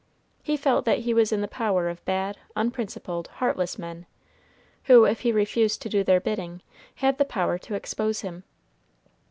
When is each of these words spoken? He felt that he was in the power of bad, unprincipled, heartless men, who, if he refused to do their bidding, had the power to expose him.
He 0.41 0.57
felt 0.57 0.85
that 0.85 1.01
he 1.01 1.13
was 1.13 1.31
in 1.31 1.41
the 1.41 1.47
power 1.47 1.87
of 1.87 2.03
bad, 2.05 2.39
unprincipled, 2.55 3.27
heartless 3.35 3.77
men, 3.77 4.07
who, 4.85 5.05
if 5.05 5.19
he 5.19 5.31
refused 5.31 5.79
to 5.83 5.89
do 5.89 6.03
their 6.03 6.19
bidding, 6.19 6.63
had 6.95 7.19
the 7.19 7.23
power 7.23 7.59
to 7.59 7.75
expose 7.75 8.21
him. 8.21 8.43